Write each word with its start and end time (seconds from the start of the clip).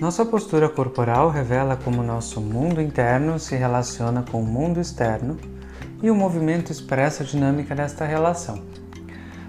Nossa 0.00 0.24
postura 0.24 0.68
corporal 0.68 1.28
revela 1.28 1.76
como 1.76 2.04
nosso 2.04 2.40
mundo 2.40 2.80
interno 2.80 3.36
se 3.36 3.56
relaciona 3.56 4.22
com 4.22 4.40
o 4.40 4.46
mundo 4.46 4.80
externo 4.80 5.36
e 6.00 6.08
o 6.08 6.14
movimento 6.14 6.70
expressa 6.70 7.24
a 7.24 7.26
dinâmica 7.26 7.74
desta 7.74 8.04
relação. 8.04 8.62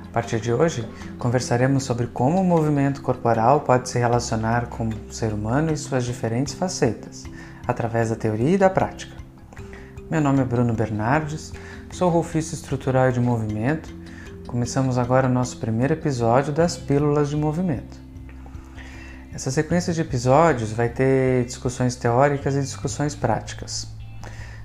A 0.07 0.12
partir 0.12 0.39
de 0.39 0.51
hoje, 0.51 0.89
conversaremos 1.20 1.83
sobre 1.83 2.07
como 2.07 2.42
o 2.42 2.43
movimento 2.43 3.03
corporal 3.03 3.62
pode 3.62 3.89
se 3.89 3.99
relacionar 3.99 4.70
com 4.70 4.88
o 4.88 5.13
ser 5.13 5.33
humano 5.33 5.71
e 5.71 5.78
suas 5.78 6.03
diferentes 6.03 6.56
facetas, 6.56 7.25
através 7.67 8.10
da 8.10 8.16
teoria 8.16 8.56
e 8.56 8.57
da 8.57 8.71
prática. 8.71 9.16
Meu 10.10 10.20
nome 10.20 10.42
é 10.42 10.46
Bruno 10.46 10.74
Bernardes, 10.74 11.53
sou 11.92 12.10
rolfista 12.10 12.56
estrutural 12.56 13.11
de 13.11 13.20
movimento. 13.20 13.93
Começamos 14.47 14.97
agora 14.97 15.28
o 15.28 15.31
nosso 15.31 15.57
primeiro 15.60 15.93
episódio 15.93 16.52
das 16.52 16.75
Pílulas 16.75 17.29
de 17.29 17.35
Movimento. 17.35 18.09
Essa 19.39 19.52
sequência 19.52 19.93
de 19.93 20.02
episódios 20.02 20.73
vai 20.73 20.89
ter 20.89 21.45
discussões 21.45 21.95
teóricas 21.95 22.57
e 22.57 22.59
discussões 22.59 23.16
práticas. 23.16 23.88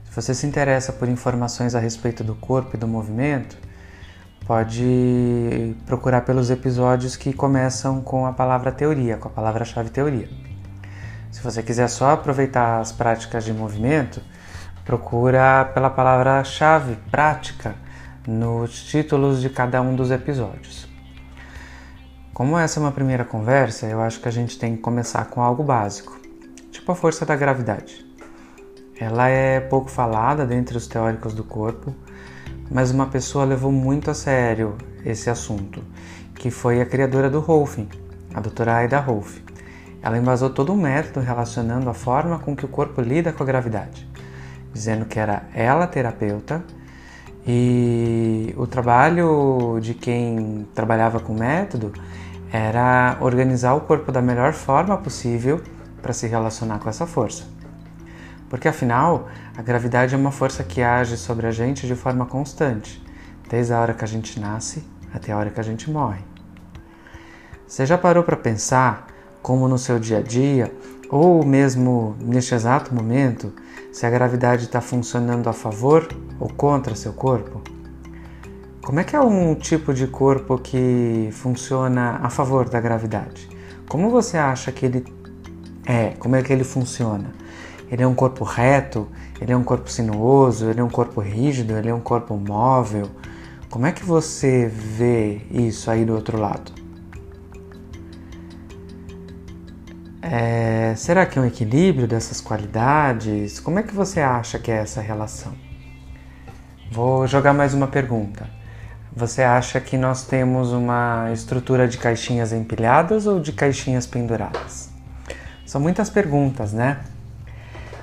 Se 0.03 0.13
você 0.13 0.35
se 0.35 0.49
interessa 0.49 0.93
por 0.93 1.09
informações 1.09 1.77
a 1.77 1.79
respeito 1.79 2.25
do 2.25 2.35
corpo 2.35 2.75
e 2.75 2.77
do 2.77 2.89
movimento, 2.89 3.57
pode 4.45 5.77
procurar 5.87 6.23
pelos 6.23 6.51
episódios 6.51 7.15
que 7.15 7.33
começam 7.33 8.01
com 8.01 8.27
a 8.27 8.33
palavra 8.33 8.73
teoria, 8.73 9.17
com 9.17 9.29
a 9.29 9.31
palavra-chave 9.31 9.91
teoria. 9.91 10.29
Se 11.31 11.41
você 11.41 11.63
quiser 11.63 11.87
só 11.87 12.11
aproveitar 12.11 12.81
as 12.81 12.91
práticas 12.91 13.45
de 13.45 13.53
movimento, 13.53 14.21
procura 14.85 15.67
pela 15.73 15.89
palavra-chave 15.89 16.97
prática 17.13 17.77
nos 18.27 18.83
títulos 18.83 19.41
de 19.41 19.51
cada 19.51 19.81
um 19.81 19.95
dos 19.95 20.11
episódios. 20.11 20.94
Como 22.35 22.59
essa 22.59 22.81
é 22.81 22.83
uma 22.83 22.91
primeira 22.91 23.25
conversa, 23.25 23.87
eu 23.87 24.01
acho 24.01 24.21
que 24.21 24.27
a 24.27 24.33
gente 24.33 24.59
tem 24.59 24.75
que 24.75 24.83
começar 24.83 25.25
com 25.27 25.41
algo 25.41 25.63
básico, 25.63 26.19
tipo 26.73 26.91
a 26.91 26.95
força 26.97 27.25
da 27.25 27.37
gravidade. 27.37 28.05
Ela 28.99 29.29
é 29.29 29.61
pouco 29.61 29.89
falada 29.89 30.45
dentre 30.45 30.77
os 30.77 30.89
teóricos 30.89 31.33
do 31.33 31.45
corpo, 31.45 31.95
mas 32.69 32.91
uma 32.91 33.07
pessoa 33.07 33.45
levou 33.45 33.71
muito 33.71 34.11
a 34.11 34.15
sério 34.15 34.77
esse 35.05 35.31
assunto, 35.31 35.81
que 36.35 36.51
foi 36.51 36.81
a 36.81 36.87
criadora 36.87 37.31
do 37.31 37.39
Rolfing, 37.39 37.89
a 38.35 38.41
doutora 38.41 38.79
Aida 38.79 38.99
Rolf. 38.99 39.39
Ela 40.03 40.19
embasou 40.19 40.51
todo 40.51 40.73
um 40.73 40.77
método 40.77 41.25
relacionando 41.25 41.89
a 41.89 41.95
forma 41.95 42.41
com 42.41 42.57
que 42.57 42.65
o 42.65 42.69
corpo 42.69 43.01
lida 43.01 43.33
com 43.33 43.45
a 43.45 43.47
gravidade, 43.47 44.09
dizendo 44.73 45.05
que 45.05 45.21
era 45.21 45.45
ela 45.55 45.87
terapeuta 45.87 46.65
e 47.47 48.53
o 48.57 48.67
trabalho 48.67 49.79
de 49.81 49.95
quem 49.95 50.67
trabalhava 50.75 51.21
com 51.21 51.33
o 51.33 51.39
método 51.39 51.93
era 52.57 53.19
organizar 53.21 53.75
o 53.75 53.81
corpo 53.81 54.13
da 54.13 54.23
melhor 54.23 54.53
forma 54.53 54.97
possível 54.97 55.61
para 56.01 56.13
se 56.13 56.29
relacionar 56.29 56.79
com 56.79 56.89
essa 56.89 57.05
força. 57.05 57.43
Porque 58.49 58.69
afinal, 58.69 59.27
a 59.57 59.61
gravidade 59.61 60.15
é 60.15 60.17
uma 60.17 60.31
força 60.31 60.63
que 60.63 60.81
age 60.81 61.17
sobre 61.17 61.49
a 61.49 61.51
gente 61.51 61.85
de 61.85 61.97
forma 61.97 62.27
constante, 62.27 63.05
desde 63.51 63.73
a 63.73 63.81
hora 63.81 63.93
que 63.93 64.05
a 64.05 64.07
gente 64.07 64.39
nasce 64.39 64.85
até 65.13 65.33
a 65.33 65.37
hora 65.37 65.51
que 65.51 65.59
a 65.59 65.65
gente 65.65 65.91
morre. 65.91 66.23
Você 67.67 67.85
já 67.85 67.99
parou 67.99 68.23
para 68.23 68.37
pensar 68.37 69.09
como 69.43 69.67
no 69.67 69.77
seu 69.77 69.99
dia 69.99 70.19
a 70.19 70.23
dia, 70.23 70.73
ou 71.11 71.45
mesmo 71.45 72.15
neste 72.21 72.55
exato 72.55 72.95
momento, 72.95 73.53
se 73.93 74.07
a 74.07 74.11
gravidade 74.11 74.67
está 74.67 74.81
funcionando 74.81 75.49
a 75.49 75.53
favor 75.53 76.07
ou 76.39 76.49
contra 76.51 76.95
seu 76.95 77.15
corpo? 77.15 77.74
Como 78.85 79.01
é 79.01 79.05
que 79.05 79.17
é 79.17 79.21
um 79.21 79.55
tipo 79.55 79.95
de 79.95 80.07
corpo 80.07 80.59
que 80.59 81.31
funciona 81.33 82.21
a 82.23 82.29
favor 82.29 82.69
da 82.69 82.79
gravidade? 82.79 83.49
Como 83.89 84.11
você 84.11 84.37
acha 84.37 84.71
que 84.71 84.85
ele 84.85 85.05
é? 85.87 86.11
Como 86.19 86.37
é 86.37 86.43
que 86.43 86.53
ele 86.53 86.65
funciona? 86.65 87.33
Ele 87.91 88.03
é 88.03 88.07
um 88.07 88.15
corpo 88.15 88.45
reto? 88.45 89.09
Ele 89.41 89.53
é 89.55 89.57
um 89.57 89.65
corpo 89.65 89.91
sinuoso? 89.91 90.69
Ele 90.69 90.81
é 90.81 90.85
um 90.85 90.91
corpo 90.91 91.23
rígido? 91.23 91.79
Ele 91.79 91.89
é 91.89 91.95
um 91.95 92.01
corpo 92.01 92.37
móvel? 92.37 93.11
Como 93.71 93.87
é 93.87 93.93
que 93.93 94.05
você 94.05 94.69
vê 94.69 95.41
isso 95.51 95.91
aí 95.91 96.05
do 96.05 96.15
outro 96.15 96.39
lado? 96.39 96.71
É, 100.21 100.95
será 100.95 101.25
que 101.25 101.39
é 101.39 101.43
um 101.43 101.47
equilíbrio 101.47 102.07
dessas 102.07 102.39
qualidades? 102.39 103.59
Como 103.61 103.79
é 103.79 103.83
que 103.83 103.95
você 103.95 104.21
acha 104.21 104.59
que 104.59 104.71
é 104.71 104.77
essa 104.77 105.01
relação? 105.01 105.55
Vou 106.93 107.27
jogar 107.27 107.55
mais 107.55 107.73
uma 107.73 107.87
pergunta. 107.87 108.63
Você 109.17 109.43
acha 109.43 109.81
que 109.81 109.97
nós 109.97 110.25
temos 110.25 110.73
uma 110.73 111.31
estrutura 111.33 111.87
de 111.87 111.99
caixinhas 111.99 112.53
empilhadas 112.53 113.29
ou 113.29 113.39
de 113.39 113.53
caixinhas 113.53 114.09
penduradas? 114.09 114.91
São 115.65 115.81
muitas 115.81 116.11
perguntas, 116.11 116.73
né? 116.73 116.99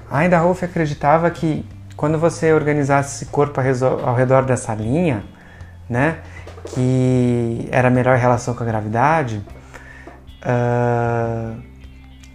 Ainda 0.10 0.40
Rolf 0.40 0.64
acreditava 0.64 1.30
que 1.30 1.66
quando 1.98 2.18
você 2.18 2.54
organizasse 2.54 3.18
esse 3.18 3.26
corpo 3.32 3.60
ao 3.60 4.16
redor 4.16 4.46
dessa 4.46 4.74
linha, 4.74 5.24
né, 5.90 6.20
que 6.68 7.68
era 7.72 7.90
melhor 7.90 8.18
relação 8.18 8.54
com 8.54 8.64
a 8.64 8.66
gravidade, 8.66 9.46
uh, 10.44 11.62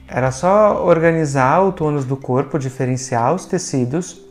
era 0.07 0.31
só 0.31 0.85
organizar 0.85 1.63
o 1.63 1.73
tônus 1.73 2.05
do 2.05 2.17
corpo, 2.17 2.59
diferenciar 2.59 3.35
os 3.35 3.47
tecidos 3.47 4.26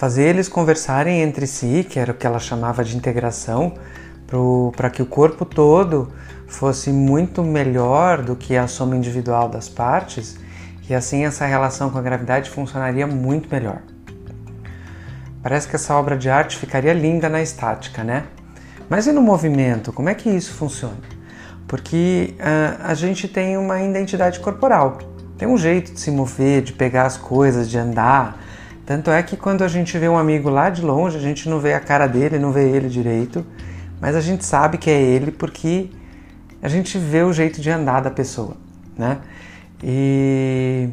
fazer 0.00 0.22
eles 0.22 0.48
conversarem 0.48 1.20
entre 1.20 1.46
si, 1.46 1.86
que 1.86 1.98
era 1.98 2.12
o 2.12 2.14
que 2.14 2.26
ela 2.26 2.38
chamava 2.38 2.82
de 2.82 2.96
integração, 2.96 3.74
para 4.74 4.88
que 4.88 5.02
o 5.02 5.04
corpo 5.04 5.44
todo 5.44 6.10
fosse 6.48 6.90
muito 6.90 7.42
melhor 7.42 8.22
do 8.22 8.34
que 8.34 8.56
a 8.56 8.66
soma 8.66 8.96
individual 8.96 9.46
das 9.46 9.68
partes, 9.68 10.38
e 10.88 10.94
assim 10.94 11.26
essa 11.26 11.44
relação 11.44 11.90
com 11.90 11.98
a 11.98 12.00
gravidade 12.00 12.48
funcionaria 12.48 13.06
muito 13.06 13.50
melhor. 13.50 13.82
Parece 15.42 15.68
que 15.68 15.76
essa 15.76 15.94
obra 15.94 16.16
de 16.16 16.30
arte 16.30 16.56
ficaria 16.56 16.94
linda 16.94 17.28
na 17.28 17.42
estática, 17.42 18.02
né? 18.02 18.24
Mas 18.88 19.06
e 19.06 19.12
no 19.12 19.20
movimento? 19.20 19.92
Como 19.92 20.08
é 20.08 20.14
que 20.14 20.30
isso 20.30 20.54
funciona? 20.54 20.96
Porque 21.68 22.36
uh, 22.38 22.84
a 22.84 22.94
gente 22.94 23.28
tem 23.28 23.58
uma 23.58 23.82
identidade 23.82 24.40
corporal, 24.40 24.96
tem 25.36 25.46
um 25.46 25.58
jeito 25.58 25.92
de 25.92 26.00
se 26.00 26.10
mover, 26.10 26.62
de 26.62 26.72
pegar 26.72 27.04
as 27.04 27.18
coisas, 27.18 27.68
de 27.68 27.76
andar, 27.76 28.39
tanto 28.90 29.08
é 29.12 29.22
que 29.22 29.36
quando 29.36 29.62
a 29.62 29.68
gente 29.68 29.96
vê 29.96 30.08
um 30.08 30.18
amigo 30.18 30.50
lá 30.50 30.68
de 30.68 30.82
longe, 30.82 31.16
a 31.16 31.20
gente 31.20 31.48
não 31.48 31.60
vê 31.60 31.74
a 31.74 31.78
cara 31.78 32.08
dele, 32.08 32.40
não 32.40 32.50
vê 32.50 32.68
ele 32.68 32.88
direito, 32.88 33.46
mas 34.00 34.16
a 34.16 34.20
gente 34.20 34.44
sabe 34.44 34.78
que 34.78 34.90
é 34.90 35.00
ele 35.00 35.30
porque 35.30 35.90
a 36.60 36.66
gente 36.66 36.98
vê 36.98 37.22
o 37.22 37.32
jeito 37.32 37.60
de 37.60 37.70
andar 37.70 38.00
da 38.00 38.10
pessoa, 38.10 38.56
né? 38.98 39.18
E 39.80 40.88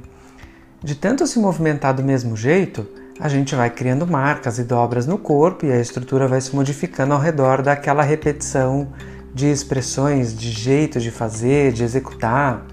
de 0.83 0.93
tanto 0.93 1.25
se 1.25 1.39
movimentar 1.39 1.91
do 1.95 2.03
mesmo 2.03 2.37
jeito, 2.37 2.87
a 3.19 3.27
gente 3.27 3.55
vai 3.55 3.71
criando 3.71 4.05
marcas 4.05 4.59
e 4.59 4.63
dobras 4.63 5.07
no 5.07 5.17
corpo 5.17 5.65
e 5.65 5.71
a 5.71 5.79
estrutura 5.79 6.27
vai 6.27 6.39
se 6.39 6.55
modificando 6.55 7.15
ao 7.15 7.19
redor 7.19 7.63
daquela 7.63 8.03
repetição 8.03 8.89
de 9.33 9.47
expressões, 9.47 10.37
de 10.37 10.51
jeito 10.51 10.99
de 10.99 11.09
fazer, 11.09 11.73
de 11.73 11.83
executar. 11.83 12.63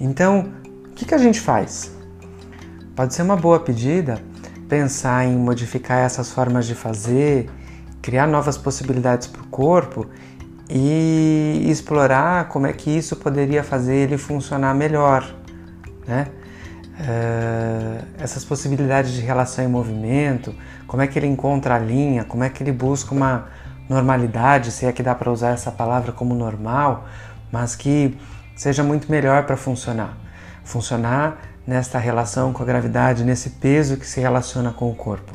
Então, 0.00 0.50
o 0.86 0.94
que, 0.94 1.04
que 1.04 1.14
a 1.14 1.18
gente 1.18 1.42
faz? 1.42 1.94
Pode 2.94 3.12
ser 3.12 3.20
uma 3.20 3.36
boa 3.36 3.60
pedida 3.60 4.18
pensar 4.68 5.24
em 5.24 5.36
modificar 5.36 5.98
essas 5.98 6.30
formas 6.30 6.66
de 6.66 6.74
fazer, 6.74 7.48
criar 8.02 8.26
novas 8.26 8.56
possibilidades 8.56 9.26
para 9.26 9.42
o 9.42 9.46
corpo 9.46 10.06
e 10.68 11.66
explorar 11.68 12.48
como 12.48 12.66
é 12.66 12.72
que 12.72 12.90
isso 12.90 13.16
poderia 13.16 13.62
fazer 13.62 13.94
ele 13.94 14.18
funcionar 14.18 14.74
melhor, 14.74 15.34
né? 16.06 16.28
Uh, 16.98 18.06
essas 18.18 18.42
possibilidades 18.42 19.12
de 19.12 19.20
relação 19.20 19.62
em 19.62 19.68
movimento, 19.68 20.54
como 20.86 21.02
é 21.02 21.06
que 21.06 21.18
ele 21.18 21.26
encontra 21.26 21.74
a 21.74 21.78
linha, 21.78 22.24
como 22.24 22.42
é 22.42 22.48
que 22.48 22.62
ele 22.62 22.72
busca 22.72 23.14
uma 23.14 23.48
normalidade, 23.88 24.70
se 24.70 24.86
é 24.86 24.92
que 24.92 25.02
dá 25.02 25.14
para 25.14 25.30
usar 25.30 25.50
essa 25.50 25.70
palavra 25.70 26.10
como 26.10 26.34
normal, 26.34 27.06
mas 27.52 27.76
que 27.76 28.16
seja 28.56 28.82
muito 28.82 29.10
melhor 29.10 29.44
para 29.44 29.56
funcionar. 29.56 30.16
Funcionar 30.64 31.38
nesta 31.66 31.98
relação 31.98 32.52
com 32.52 32.62
a 32.62 32.66
gravidade, 32.66 33.24
nesse 33.24 33.50
peso 33.50 33.96
que 33.96 34.06
se 34.06 34.20
relaciona 34.20 34.70
com 34.70 34.90
o 34.90 34.94
corpo. 34.94 35.32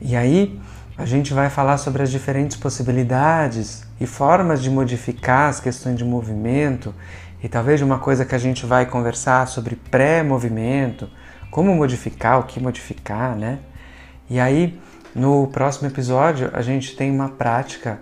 E 0.00 0.16
aí 0.16 0.58
a 0.96 1.04
gente 1.04 1.34
vai 1.34 1.50
falar 1.50 1.76
sobre 1.78 2.02
as 2.02 2.10
diferentes 2.10 2.56
possibilidades 2.56 3.84
e 4.00 4.06
formas 4.06 4.62
de 4.62 4.70
modificar 4.70 5.48
as 5.48 5.60
questões 5.60 5.96
de 5.96 6.04
movimento 6.04 6.94
e 7.42 7.48
talvez 7.48 7.82
uma 7.82 7.98
coisa 7.98 8.24
que 8.24 8.34
a 8.34 8.38
gente 8.38 8.64
vai 8.66 8.86
conversar 8.86 9.46
sobre 9.46 9.76
pré-movimento, 9.76 11.08
como 11.50 11.74
modificar, 11.74 12.40
o 12.40 12.44
que 12.44 12.58
modificar, 12.58 13.36
né? 13.36 13.60
E 14.28 14.40
aí 14.40 14.80
no 15.14 15.46
próximo 15.48 15.88
episódio 15.88 16.50
a 16.52 16.62
gente 16.62 16.96
tem 16.96 17.10
uma 17.10 17.28
prática 17.28 18.00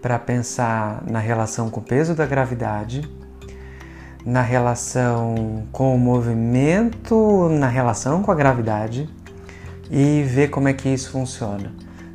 para 0.00 0.18
pensar 0.18 1.02
na 1.08 1.18
relação 1.18 1.68
com 1.70 1.80
o 1.80 1.82
peso 1.82 2.14
da 2.14 2.26
gravidade 2.26 3.02
na 4.26 4.42
relação 4.42 5.66
com 5.72 5.94
o 5.94 5.98
movimento, 5.98 7.48
na 7.48 7.68
relação 7.68 8.22
com 8.22 8.30
a 8.30 8.34
gravidade 8.34 9.08
e 9.90 10.22
ver 10.24 10.50
como 10.50 10.68
é 10.68 10.74
que 10.74 10.88
isso 10.88 11.12
funciona, 11.12 11.72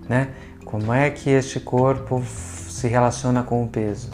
né? 0.08 0.28
Como 0.66 0.94
é 0.94 1.10
que 1.10 1.30
este 1.30 1.60
corpo 1.60 2.22
se 2.26 2.88
relaciona 2.88 3.42
com 3.42 3.64
o 3.64 3.68
peso? 3.68 4.12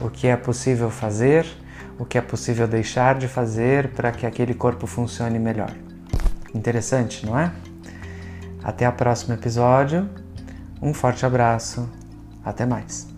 O 0.00 0.08
que 0.10 0.26
é 0.26 0.36
possível 0.36 0.90
fazer? 0.90 1.46
o 1.98 2.04
que 2.04 2.18
é 2.18 2.20
possível 2.20 2.66
deixar 2.66 3.16
de 3.16 3.28
fazer 3.28 3.88
para 3.88 4.10
que 4.10 4.26
aquele 4.26 4.54
corpo 4.54 4.86
funcione 4.86 5.38
melhor. 5.38 5.72
Interessante, 6.54 7.24
não 7.24 7.38
é? 7.38 7.52
Até 8.62 8.88
o 8.88 8.92
próximo 8.92 9.34
episódio. 9.34 10.08
Um 10.80 10.92
forte 10.92 11.24
abraço. 11.24 11.88
Até 12.44 12.66
mais. 12.66 13.13